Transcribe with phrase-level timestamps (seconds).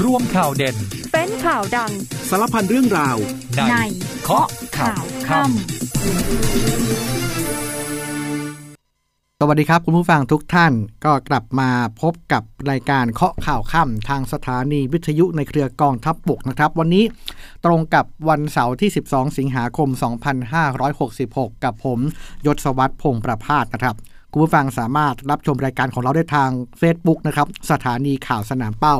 [0.00, 0.76] ร่วมข่าวเด่น
[1.12, 1.92] เป็นข่าวดัง
[2.30, 3.16] สารพันเรื่องราว
[3.70, 3.74] ใน
[4.22, 4.46] เคาะ
[4.78, 5.50] ข่าวค่ำ
[9.40, 10.72] สวัสดีครับคุณผู้ฟังทุกท่าน
[11.04, 11.70] ก็กลับมา
[12.00, 17.04] พบกับรายการเคาะข่าวค่ำทางสถานีวิทยุในเครือกองทัพบบกนะครับ วันนี้
[17.64, 19.88] ตรงกับวันเสาร์ที่ 12 สิงหาคม
[20.76, 21.98] 2566 กับผม
[22.46, 23.96] ยศวัตรพงษ์ประพาสนะครับ
[24.34, 26.50] คุณผู้ฟังสามารถรับชมรายการของเราได้ทาง
[26.80, 28.96] Facebook นะครับสถานีข่าวสนามเป้า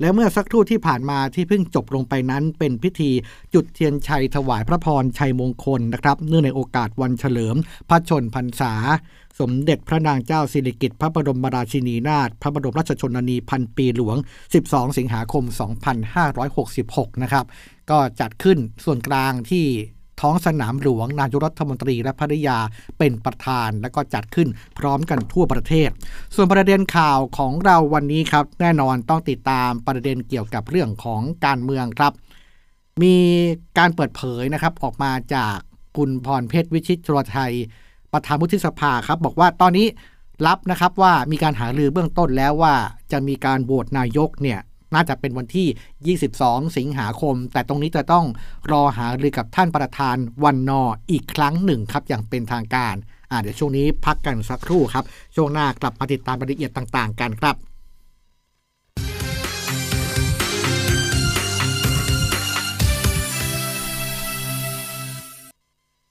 [0.00, 3.10] และเมื่อสักครู่ที่ผ่านมาที่เพิ่งจบลงไปนั้นเป็นพิธี
[3.54, 7.56] จุดเทียนชัยถวายพระพรชัยมงคลนะครับเนื่องในโอกาสวันเฉลิม
[7.88, 8.72] พระชนพรรษา
[9.40, 14.16] สมเด็จพระนางเจ้าสิริกิติ์พระบรมราชินีนาถพระบรมราชชนนีพันปีหลวง
[14.56, 15.44] 12 สิงหาคม
[16.38, 17.44] 2566 นะครับ
[17.90, 19.66] ก็จัดขึ้นส่วนกลางที่
[20.24, 22.58] ท้องสนามหลวง นายกรัฐมนตรีและภริยา
[22.98, 25.88] เป็นประธาน และก็จัดขึ้นพร้อมกันทั่วประเทศ
[26.34, 32.12] ส่วนประเด็นข่าวของเราวันนี้ครับ แน่นอนต้องติดตามประเด็นเกี่ยวกับเรื่องของการเมืองครับ
[33.02, 33.16] มี
[33.78, 35.56] การเปิดเผยนะครับออกมาจาก
[35.96, 37.52] คุณพรเพชรวิชิตชรไทย
[38.12, 39.86] ประธานวุฒิสภาครับ บอกว่าตอนนี้
[40.46, 42.74] รับนะครับว่ามีการหารือเบื้องต้นแล้วว่า
[43.12, 44.60] จะมีการโหวตนายกเนี่ย
[44.94, 48.26] น่าจะเป็นวันที่ 22 สิงหาคม แต่ตรงนี้จะต้อง
[48.72, 52.94] รอหารือกับท่านประธานวันนออีกครั้งหนึ่งครับอย่างเป็นทางการ
[53.30, 55.04] อ่าเดี๋ยวช่วงนี้พักกันสักครู่ครับ
[55.36, 57.56] ช่วงหน้ากลับมาติดตามรายละเอียดต่าง ๆ กันครับ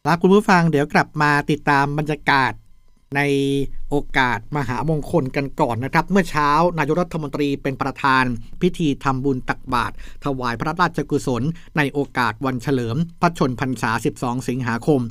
[0.07, 2.51] ครับคุณผู้ฟังเดี๋ยวกลับมาติดตามบรรยากาศ
[3.15, 3.21] ใน
[3.91, 8.23] โอกาสมหามงคลกันก่อนนะครับ เมื่อเช้านายกรัฐมนตรีเป็นประธาน
[8.61, 9.93] พิธีทำบุญตักบาตร
[10.25, 11.43] ถวายพระราชกุศล
[11.77, 15.01] ในโอกาสวันเฉลิม พระชนพรรษา 12 สิงหาคม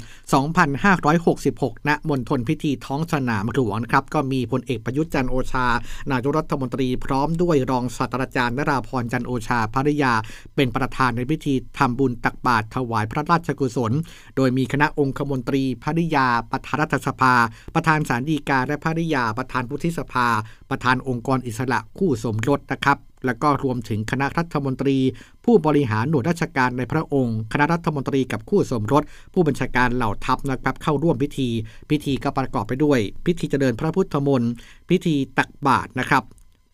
[1.09, 5.67] 2566 ณมณฑลพิธีท้องสนามหลวงนะครับ ก็มีพลเอกประยุทธ์จันโอชา
[6.13, 10.13] นายกรัฐมนตรีพร้อมด้วยรองศาสตราจารย์นราพรจันโอชาภริยา
[10.57, 13.93] เป็นประธานในพิธีทำบุญตักบาตรถวายพระราชกุศล
[14.37, 17.35] โดยมีคณะองคมนตรีภริยาประธานรัฐสภา
[17.75, 20.27] ประธานศาลฎีกาและภริยาประธานวุฒิสภา
[20.71, 24.97] ประธานองค์กรอิสระคู่สมรสนะครับ แล้วก็รวมถึงคณะรัฐมนตรี
[25.45, 29.03] ผู้บริหารหน่วยราชการในพระองค์ คณะรัฐมนตรีกับคู่สมรส
[29.35, 31.49] ผู้บัญชาการเหล่าทัพนะครับเข้าร่วมพิธี
[31.91, 34.53] พิธีก็ประกอบไปด้วย พิธีเจริญพระพุทธมนต์
[34.89, 36.23] พิธีตักบาตรนะครับ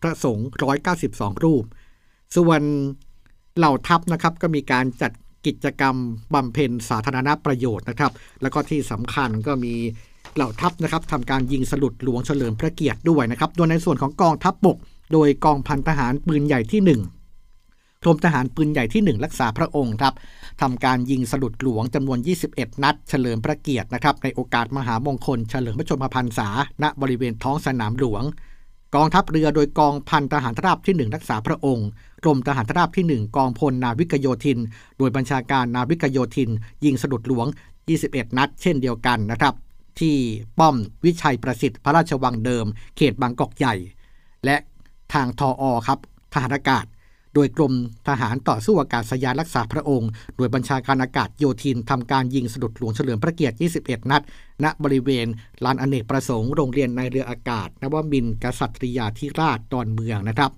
[0.03, 0.47] พระสงฆ์
[0.94, 1.65] 192 รูป
[2.37, 2.62] ส่วน
[3.56, 5.12] เหล่าทัพนะครับก็มีการจัด
[5.47, 5.97] กิจกรรม
[6.34, 8.12] บำเพ็ญสาธารณประโยชน์นะครับ
[8.43, 9.75] แล้วก็ที่สำคัญก็มี
[10.34, 14.77] เหล่าทัพนะครับทำการยิงสลุดหลวงเฉลิมพระเกียรติด้วยนะครับโดยในส่วนของกองทัพบบก
[15.12, 20.15] โดยกองพันทหารปืนใหญ่ที่ 1กรมทหารปืนใหญ่ที่ 1 รักษาพระองค์ครับ
[20.61, 22.19] ทำการยิงสลุดหลวงจำนวน
[22.50, 26.49] 21 นัด เฉลิมพระเกียรตินะครับในโอกาสมหามงคล เฉลิมพระชนมพรรษา
[26.83, 28.22] ณบริเวณท้องสนามหลวง
[28.94, 31.88] กองทัพเรือโดยกองพันทหารราบที่ 1 รักษาพระองค์
[32.25, 34.59] กรมทหารราบที่ 1 กองพลนาวิกโยธิน
[34.99, 36.50] โดยบัญชาการนาวิกโยธิน
[36.84, 37.47] ยิงสลุดหลวง
[37.93, 39.55] 21 นัด เช่นเดียวกันนะครับ
[40.00, 40.16] ที่
[40.59, 42.66] ป้อมวิชัยประสิทธิ์พระราชวังเดิม
[42.97, 43.75] เขตบางกอกใหญ่
[44.44, 44.56] และ
[45.12, 45.98] ทางทออครับ
[46.32, 46.86] ทหารอากาศ
[47.34, 47.75] โดยกรม
[48.08, 54.22] ทหารต่อสู้อากาศยานรักษาพระองค์โดยบัญชาการอากาศโยธินทำการยิงสะดุดหลวงเฉลิมพระเกียรติ 21 นัด
[54.64, 55.26] ณ บริเวณ
[55.64, 60.50] ลานอเนกประสงค์ โรงเรียนในเรืออากาศ นวมินทร์กษัตริยาธิราชดอนเมืองนะครับ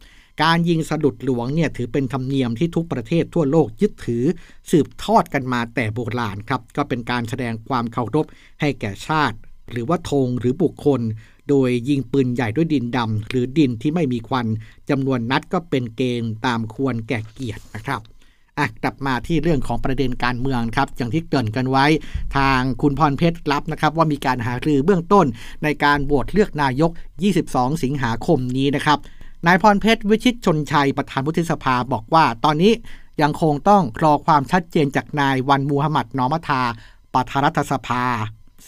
[0.42, 4.24] การยิงสะดุดหลวงเนี่ยถือเป็นธรรมเนียมที่ทุกประเทศทั่วโลกยึดถือ
[4.70, 8.26] สืบทอดกันมาแต่โบราณครับก็เป็นการแสดงความเคารพ
[8.60, 9.36] ให้แก่ชาติ
[9.70, 11.00] หรือว่าธงหรือบุคคล
[11.48, 14.46] โดยยิงปืนใหญ่ด้วยดินดำหรือดินที่ไม่มีควัน
[14.90, 18.00] จำนวนนัดก็เป็นเกณฑ์ตามควรแก่เกียรตินะครับ
[18.58, 21.86] อะกลับมาที่เรื่องของประเด็นการเมืองครับ อย่างที่เกริ่นกันไว้
[22.36, 25.26] ทางคุณพรเพชรรับนะครับ ว่ามีการหารือเบื้องต้น
[25.64, 26.90] ในการโหวตเลือกนายก
[27.36, 28.98] 22 สิงหาคมนี้นะครับ
[29.46, 32.72] นายพรเพชรวิชิตชนชัยประธานวุฒิสภาบอกว่า ตอนนี้
[33.22, 36.62] ยังคงต้องรอความชัดเจนจากนายวันมูฮัมหมัดนอมัทา
[37.14, 38.04] ประธานรัฐสภา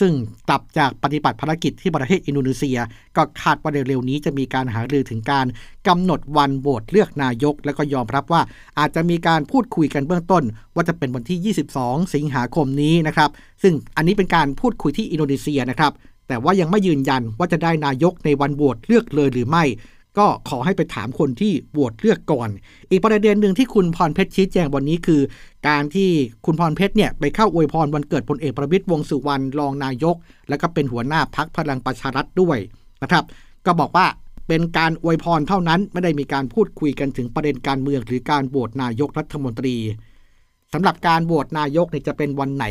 [0.00, 0.12] ซึ่ง
[0.48, 2.78] กลับจากปฏิบัติภารกิจที่ประเทศอินโดนีเซีย
[3.16, 5.46] ก็คาดว่าเร็วๆนี้จะมีการหารือถึงการ
[5.88, 8.42] กำหนดวันโหวตเลือกนายก และก็ยอมรับว่า
[8.78, 10.44] อาจจะมีการพูดคุยกันเบื้องต้น
[10.74, 13.30] ว่าจะเป็นวันที่ 22 สิงหาคมนี้นะครับ
[13.62, 15.92] ซึ่งอันนี้เป็นการพูดคุยที่อินโดนีเซียนะครับ
[16.28, 19.64] แต่ว่ายังไม่ยืนยันว่าจะได้นายกในวันโหวตเลือกเลยหรือไม่
[20.18, 22.48] ก็ขอให้ไปถามคนที่โหวตเลือกก่อน
[22.90, 25.20] อีกประเด็นหนึ่งที่คุณพรเพชรชี้แจงวันนี้คือ
[25.68, 26.10] การที่
[26.46, 30.16] คุณพรเพชรเนี่ยไปเข้าอวยพรวันเกิดพลเอกประวิตยวงสุวรรณรองนายก
[30.48, 32.58] และก็เป็นหัวหน้าพักพลังประชารัฐด้วย
[33.02, 33.24] นะครับ
[33.66, 34.06] ก็บอกว่า
[34.48, 39.76] เป็นการอวยพรเท่านั้นไม่ได้มีการพูดคุยกันถึงประเด็นการเมืองหรือการโหวตนายกรัฐมนตรี
[40.72, 42.66] สำหรับการโหวตนายกเนี่ยจะเป็นวันไหน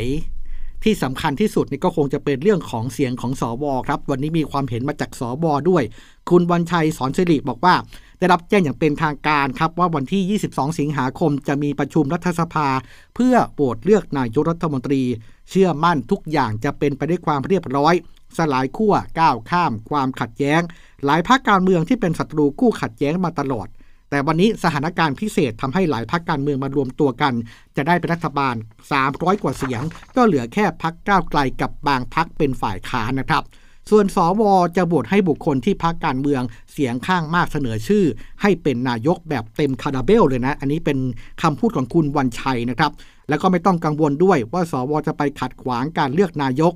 [0.84, 5.82] ที่สำคัญที่สุดนี่ก็คงจะเป็นเรื่องของเสียงของสอวครับ วันนี้มีความเห็นมาจากสอบอด้วย
[6.30, 7.74] คุณวันชัยสอนสิริบอกว่า
[8.18, 12.68] ได้รับแจ้งอย่างเป็นทางการครับ ว่าวันที่ 22 สิงหาคมจะมีประชุมรัฐสภา
[13.14, 15.02] เพื่อโหวตเลือกนายกรัฐมนตรี
[15.50, 17.94] เชื่อมั่นทุกอย่างจะเป็นไปด้วยความเรียบร้อย
[18.36, 20.62] สลายขั้วก้าวข้าม ความขัดแย้ง
[21.04, 23.68] หลายพรรคการเมืองที่เป็นศัตรูคู่ขัดแย้งมาตลอด
[24.12, 27.34] แต่วันนี้สถานการณ์พิเศษทำให้หลายพรรคการเมืองมารวมตัวกัน
[27.76, 28.54] จะได้เป็นรัฐบาล
[28.98, 29.82] 300 กว่าเสียง
[30.16, 33.42] ก็เหลือแค่พรรคก้าวไกลกับบางพรรคเป็นฝ่ายค้านนะครับ
[33.90, 34.42] ส่วนสว
[34.76, 36.42] จะโหวตให้บุคคลที่พรรคการเมือง
[36.72, 38.04] เสียงข้างมากเสนอชื่อ
[38.42, 40.98] ให้เป็นนายกแบบเต็มคาราเบลเลยนะ อันนี้เป็น
[41.42, 42.92] คำพูดของคุณวันชัยนะครับ
[43.28, 46.72] แล้วก็ไม่ต้องกังวลด้วยว่าสวจะไปขัดขวางการเลือกนายก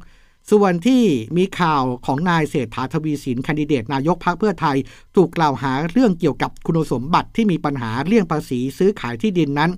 [0.50, 1.02] ส่วนที่
[1.36, 4.76] มีข่าวของนายเศรษฐาทวีสินคนดิเดตนายกพรรคเพื่อไทย
[5.16, 9.70] ถูกกล่าวหาเรื่องเกี่ยวกับคุณสมบัติที่มีปัญหาเรื่องภาษีซื้อขายที่ดินนั้น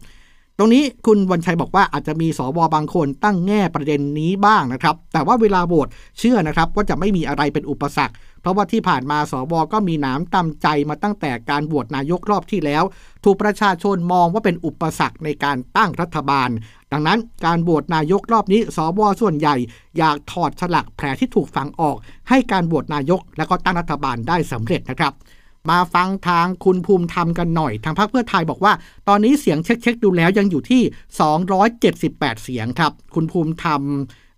[0.60, 5.88] ตรงนี้คุณวันชัยบอกว่าอาจจะมีสวบางคนตั้งแง่ประเด็นนี้บ้างนะครับ แต่ว่าเวลาโหวต
[6.18, 12.82] เชื่อนะครับว่าจะไม่มีอะไรเป็นอุปสรรค เพราะว่าที่ผ่านมาสวก็มีหนามตำใจมาตั้งแต่การโหวตนายกรอบที่แล้ว
[13.24, 16.48] ถูกประชาชนมองว่าเป็นอุปสรรคในการตั้งรัฐบาล
[16.92, 19.56] ดังนั้นการโหวตนายกรอบนี้สวส่วนใหญ่
[19.98, 21.96] อยากถอดฉลักแผลที่ถูกฝังออก
[22.28, 25.14] ให้การโหวตนายกและก็ตั้งรัฐบาลได้สำเร็จนะครับ
[25.70, 28.72] มาฟังทางคุณภูมิธรรมกันหน่อย ทางพรรคเพื่อไทยบอกว่า
[29.08, 30.82] ตอนนี้เสียงเช็คๆดูแล้วยังอยู่ที่
[31.62, 33.82] 278 เสียงครับ คุณภูมิธรรม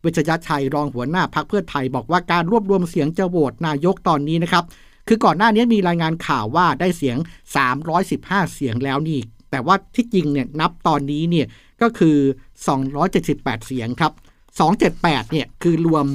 [0.00, 4.64] เวชยชัยรองหัวหน้าพรรคเพื่อไทยบอกว่าการรวบรวมเสียงจะโหวตนายกตอนนี้นะครับ
[5.08, 7.16] คือก่อนหน้านี้มีรายงานข่าวว่าได้เสียง
[7.84, 9.20] 315 เสียงแล้วนี่
[9.50, 11.46] แต่ว่าที่จริงเนี่ยนับตอนนี้เนี่ย
[11.82, 12.16] ก็คือ
[12.90, 14.12] 278 เสียงครับ
[14.72, 16.06] 278 เนี่ยคือรวม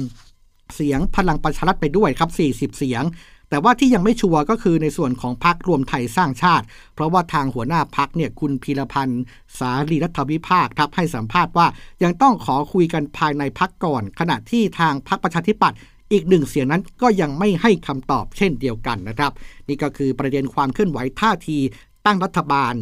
[0.74, 2.30] เสียงพลังประชารัฐไปด้วยครับ
[2.72, 3.02] 40 เสียง
[3.50, 6.64] แต่ว่าที่ยังไม่ชัวร์ก็คือในส่วนของพรรครวมไทยสร้างชาติ
[6.94, 9.22] เพราะว่าทางหัวหน้าพรรคเนี่ยคุณพีรพันธ์
[9.58, 11.66] สารีรัฐวิภาคครับให้สัมภาษณ์ว่า
[12.02, 15.78] ยังต้องขอคุยกันภายในพรรคก่อน ขณะที่ทางพรรคประชาธิปัตย์
[16.12, 19.32] อีกหนึ่งเสียงนั้นก็ยังไม่ให้คำตอบเช่นเดียวกันนะครับ
[19.68, 21.58] นี่ก็คือประเด็นความเคลื่อนไหวท่าที
[22.06, 22.74] ตั้งรัฐบาล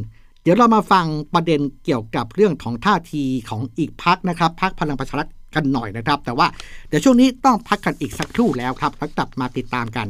[0.42, 6.46] เดี๋ยวเรามาฟังประเด็นเกี่ยวกับเรื่องของท่าทีของอีกพักนะครับพักพลังประชารัฐกันหน่อยนะครับ แต่ว่า
[6.88, 10.06] เดี๋ยวช่วงนี้ต้องพักกันอีกสักครู่แล้วครับแล้วกลับมาติดตามกัน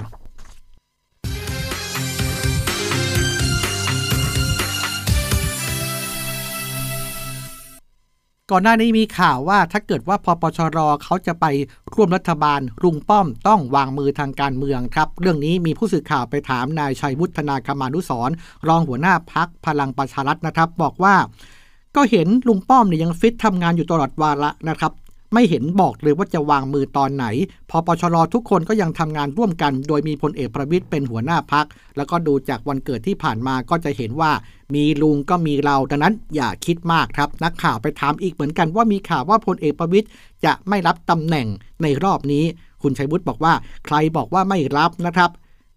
[8.51, 11.47] ก่อนหน้านี้มีข่าวว่าถ้าเกิดว่าพปชรเขาจะไป
[11.95, 18.31] ร่วมรัฐบาลลุงป้อมต้องวางมือทางการเมืองครับ เรื่องนี้มีผู้สื่อข่าวไปถามนายชัยวุฒนาคมานุสร
[18.69, 21.15] รองหัวหน้าพักพลังประชารัฐนะครับ บอกว่า
[21.97, 24.93] ก็เห็นลุงป้อมเนี่ยยังฟิตทำงานอยู่ตลอดวาระนะครับ
[25.35, 27.27] ไม่เห็นบอกเลยว่าจะวางมือตอนไหน
[27.71, 31.67] พอปชรทุกคนก็ยังทำงานร่วมกัน โดยมีพลเอกประวิตยเป็นหัวหน้าพัก
[31.97, 34.33] แล้วก็ดูจากวันเกิดที่ผ่านมาก็จะเห็นว่า
[34.75, 40.07] มีลุงก็มีเราดังนั้นอย่าคิดมากครับ นักข่าวไปถามอีกเหมือนกันว่ามีข่าวว่าพลเอกประวิตย
[40.45, 41.47] จะไม่รับตำแหน่ง
[41.83, 42.45] ในรอบนี้
[42.83, 43.53] คุณชัยวุฒิบอกว่า
[43.87, 45.31] ใครบอกว่าไม่รับนะครับ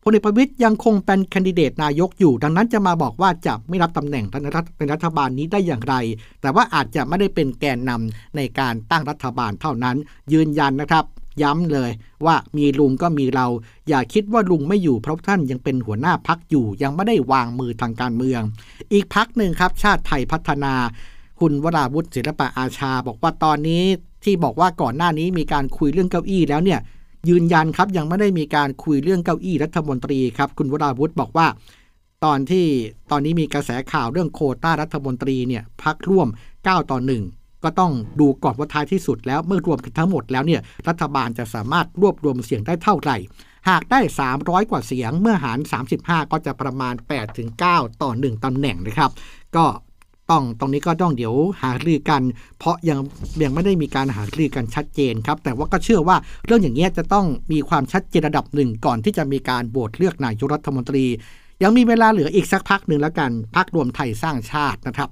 [0.09, 5.95] พลเอกประวิตยยังคงเป็นแคนดิเดตนายกอยู่ ดังนั้นจะมาบอกว่าจะไม่รับตำแหน่งเป็นรัฐบาลนี้ได้อย่างไร
[6.41, 9.95] แต่ว่าอาจจะไม่ได้เป็นแกนนำในการตั้งรัฐบาลเท่านั้น
[10.33, 11.05] ยืนยันนะครับ
[11.41, 11.91] ย้ำเลย
[12.25, 13.47] ว่ามีลุงก็มีเรา
[13.89, 18.41] อย่าคิดว่าลุงไม่อยู่เพราะท่านยังเป็นหัวหน้าพักอยู่ ยังไม่ได้วางมือทางการเมือง
[18.93, 20.73] อีกพักหนึ่งครับ ชาติไทยพัฒนา
[21.39, 23.83] คุณวราวุฒิศิลปะอาชา บอกว่าตอนนี้
[24.23, 26.79] ที่บอกว่าก่อนหน้านี้มีการคุยเรื่องเก้าอี้แล้วเนี่ย
[27.29, 31.47] ยืนยันครับยังไม่ได้มีการคุยเรื่องเก้าอี้รัฐมนตรีครับ คุณวราวุฒิบอกว่า
[32.25, 32.65] ตอนที่
[33.11, 36.27] ตอนนี้มีกระแสข่าวเรื่องโคต้ารัฐมนตรีเนี่ยพักร่วม
[36.59, 36.99] 9 ต่อ
[37.31, 43.17] 1 ก็ต้องดูก่อนว่าท้ายที่สุดแล้วเมื่อรวมกันทั้งหมดแล้วเนี่ยรัฐบาลจะสามารถรวบรวมเสียงได้เท่าไหร่
[43.69, 43.99] หากได้
[44.35, 45.59] 300 กว่าเสียงเมื่อหาร
[45.95, 46.93] 35 ก็จะประมาณ
[47.47, 49.11] 8-9 ต่อ 1ตำแหน่งนะครับ
[49.55, 49.65] ก็
[50.31, 52.21] ต้องตรงนี้ก็ต้องเดี๋ยวหารือกัน
[52.59, 52.99] เพราะยัง
[53.43, 61.05] ยังไม่ได้มีการหารือกันชัดเจนครับ แต่ว่าก็เชื่อว่าเรื่องอย่างเงี้ยจะต้องมีความชัดเจนระดับหนึ่งก่อนที่จะมีการโหวตเลือกนายกรัฐมนตรี
[61.63, 65.09] ยังมีเวลาเหลืออีกสักพักหนึ่งแล้วกันพักรวมไทยสร้างชาตินะครับ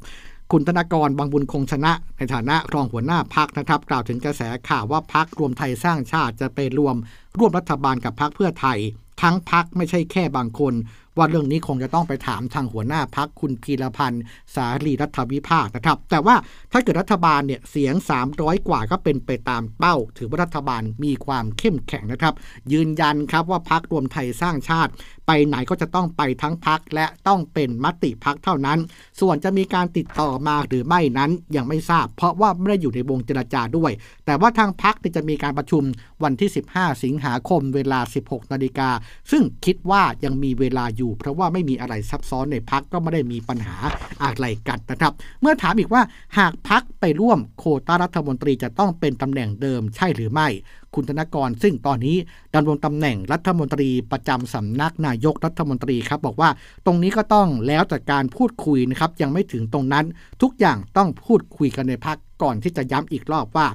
[0.51, 6.95] คุณธนากรบางบุญคงชนะ ในฐานะรองหัวหน้าพักนะครับ กล่าวถึงกระแสข่าวว่าพักรวมไทยสร้างชาติจะไปรวม
[7.37, 8.79] ร่วมรัฐบาลกับพักเพื่อไทย
[9.21, 10.73] ทั้งพักไม่ใช่แค่บางคน
[11.17, 14.23] ว่าเรื่องนี้คงจะต้องไปถามทางหัวหน้าพักคุณพีรพันธ์
[14.55, 16.35] สารีรัฐวิภาคนะครับ แต่ว่า
[16.71, 17.93] ถ้าเกิดรัฐบาลเนี่ยเสียง
[18.31, 22.33] 300 กว่าก็เป็นไปตามเป้า ถือว่ารัฐบาลมีความเข้มแข็งนะครับ
[22.71, 24.91] ยืนยันครับว่าพักรวมไทยสร้างชาติ
[25.27, 28.79] ไปไหนก็จะต้องไปทั้งพักและต้องเป็นมติพักเท่านั้น
[29.19, 33.91] ส่วนจะมีการติดต่อมาหรือไม่นั้นยังไม่ทราบ เพราะว่าไม่ได้อยู่ในวงเจรจาด้วย
[34.25, 35.83] แต่ว่าทางพักจะมีการประชุม
[36.23, 38.89] วันที่ 15 สิงหาคมเวลา 16 นาฬิกา
[39.31, 43.75] ซึ่งคิดว่ายังมีเวลาอยู่อยู่ เพราะว่าไม่มีอะไรซับซ้อนในพักก็ไม่ได้มีปัญหา
[44.23, 46.01] อะไรกันนะครับ เมื่อถามอีกว่า
[46.37, 50.47] หากพักไปร่วมโคต้ารัฐมนตรีจะต้องเป็นตำแหน่งเดิมใช่หรือไม่
[50.93, 52.17] คุณธนกร ซึ่งตอนนี้
[52.55, 56.49] ดำรงตำแหน่งรัฐมนตรีประจำสำนักนายกรัฐมนตรีครับบอกว่า
[56.85, 60.05] ตรงนี้ก็ต้องแล้วแต่การพูดคุยนะครับยังไม่ถึงตรงนั้น
[60.41, 63.67] ทุกอย่างต้องพูดคุยกันในพักก่อนที่จะย้ำอีกรอบว่า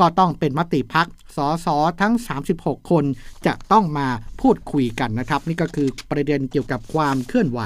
[0.00, 1.66] ก็ต้องเป็นมติพักสส
[2.00, 2.14] ทั้ง
[2.52, 3.04] 36 คน
[3.46, 4.08] จะต้องมา
[4.40, 7.60] พูดคุยกันนะครับ นี่ก็คือประเด็นเกี่ยวกับความเคลื่อนไหว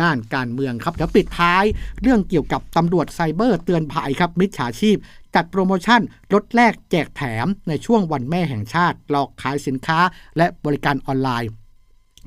[0.00, 1.64] ด้านการเมืองครับเดี๋ยวปิดท้าย
[2.02, 4.96] เรื่องเกี่ยวกับตำรวจไซเบอร์เตือนภัยครับ มิจฉาชีพ
[5.34, 6.00] จัดโปรโมชั่น
[6.32, 9.98] ลดแลกแจกแถมในช่วงวันแม่แห่งชาติ หลอกขายสินค้า
[10.36, 11.50] และบริการออนไลน์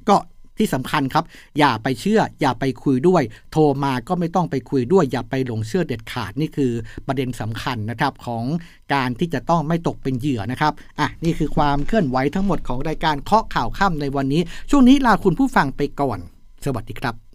[0.10, 0.18] ก็
[0.60, 1.24] ที่สำคัญครับ
[1.60, 6.72] อย่าไปเชื่อ อย่าไปคุยด้วย โทรมาก็ไม่ต้องไปคุยด้วย อย่าไปหลงเชื่อเด็ดขาดนี่คือ
[7.08, 8.44] ประเด็นสำคัญนะครับของ
[8.94, 16.20] การที่จะต้องไม่ตกเป็นเหยื่อนะครับอะนี่คือความเคลื่อนไหวทั้งหมดของรายการเคาะข่าวค่ำในวันนี้ ช่วงนี้ลาคุณผู้ฟังไปก่อน
[16.66, 17.29] สวัสดีครับ